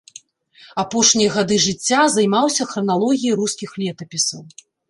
[0.83, 4.41] Апошнія гады жыцця займаўся храналогіяй рускіх летапісаў.